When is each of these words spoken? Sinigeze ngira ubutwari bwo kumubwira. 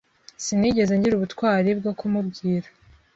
Sinigeze 0.43 0.93
ngira 0.97 1.13
ubutwari 1.17 1.69
bwo 1.79 1.91
kumubwira. 1.99 2.67